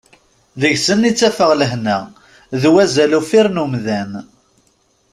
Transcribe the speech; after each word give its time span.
Deg-sen 0.61 1.07
i 1.09 1.11
ttafeɣ 1.13 1.51
lehna 1.59 1.99
d 2.61 2.63
wazal 2.73 3.11
uffir 3.19 3.45
n 3.49 3.61
umdan. 3.63 4.11